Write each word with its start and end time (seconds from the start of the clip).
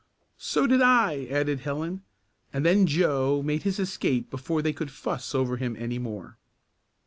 "So 0.39 0.65
did 0.65 0.81
I," 0.81 1.25
added 1.27 1.59
Helen, 1.59 2.01
and 2.51 2.65
then 2.65 2.87
Joe 2.87 3.43
made 3.45 3.61
his 3.61 3.77
escape 3.77 4.31
before 4.31 4.63
they 4.63 4.73
could 4.73 4.89
"fuss" 4.89 5.35
over 5.35 5.57
him 5.57 5.75
any 5.77 5.99
more. 5.99 6.39